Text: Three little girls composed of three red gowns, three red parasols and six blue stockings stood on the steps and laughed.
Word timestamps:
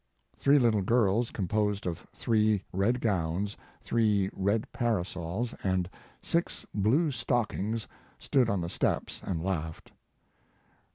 Three 0.35 0.57
little 0.57 0.81
girls 0.81 1.29
composed 1.29 1.85
of 1.85 2.07
three 2.11 2.63
red 2.73 3.01
gowns, 3.01 3.55
three 3.81 4.31
red 4.33 4.65
parasols 4.71 5.53
and 5.63 5.87
six 6.23 6.65
blue 6.73 7.11
stockings 7.11 7.87
stood 8.17 8.49
on 8.49 8.61
the 8.61 8.67
steps 8.69 9.21
and 9.23 9.43
laughed. 9.43 9.91